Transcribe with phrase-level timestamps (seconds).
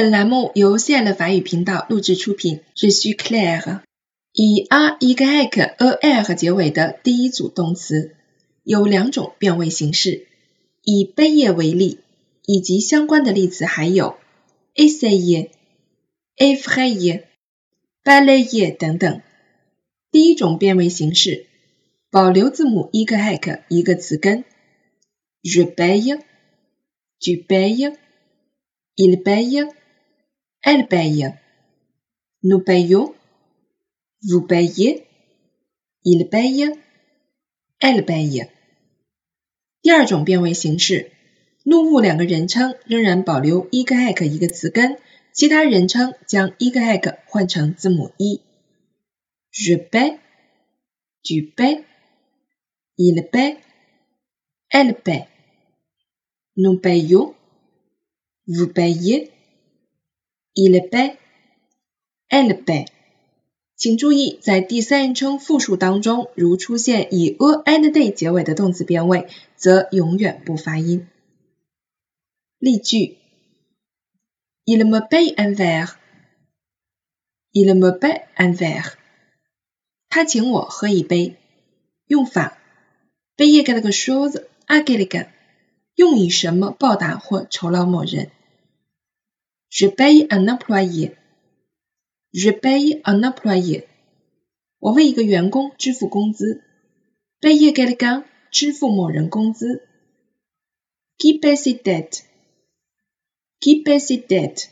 [0.00, 2.60] 本栏目由现爱法语频道录制出品。
[2.74, 3.84] 是需 c l a i r
[4.32, 8.16] 以 r、e、g e c e r 结尾的第一组动词
[8.64, 10.26] 有两种变位形式。
[10.84, 11.98] 以贝叶为例，
[12.46, 14.16] 以及相关的例子还有
[14.74, 15.50] e s s a y e
[16.38, 17.24] e f r a y e
[18.02, 19.20] b a l l e y e 等等。
[20.10, 21.44] 第一种变位形式
[22.10, 24.46] 保留字母 e g e c 一个词根
[25.42, 26.24] r e b e i l l e
[27.18, 27.98] j u b e i l l e
[28.96, 29.79] i l b e i l l e
[30.62, 31.34] elle paye、
[32.42, 33.14] nous payons、
[34.22, 35.06] vous payez、
[36.04, 36.72] il paye、
[37.80, 38.48] elle paye。
[39.82, 41.10] 第二种变位形式，
[41.64, 44.98] 怒物两个人称仍然保留 e 个 h 一个词根，
[45.32, 48.40] 其他人称将 e 个 h 换成字母 e。
[49.50, 50.18] Je paie,
[51.22, 51.84] tu paies,
[52.96, 53.56] il paie,
[54.72, 55.26] Elle paye.
[56.56, 57.34] Nous payons,
[58.46, 59.32] vous payez,
[60.54, 61.16] il paie,
[62.28, 62.86] elle paie.
[63.76, 71.08] 请注意，在第三人称复数当中，如出现以 a and day 结尾的动词变位，则永远不发音。
[72.58, 73.16] 例句
[74.66, 75.94] ：Il me paie un verre.
[77.52, 78.92] Il me paie un verre.
[80.10, 81.36] 他请我喝一杯。
[82.06, 82.58] 用法
[83.36, 85.28] ：payer quelque chose à quelqu'un，
[85.94, 88.30] 用以什么报答或酬劳某人。
[89.70, 91.16] Je paye un employé。
[92.34, 93.86] Je paye un employé。
[94.80, 96.64] 我为一个员工支付工资。
[97.40, 99.86] payer quelqu'un，支付某人工资。
[101.18, 104.66] Qui paie ses dettes？Qui paie ses dettes？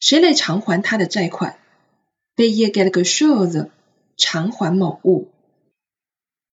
[0.00, 1.56] 谁来偿还他的债款
[2.34, 3.70] ？payer quelque chose。
[4.16, 5.28] 偿还某物。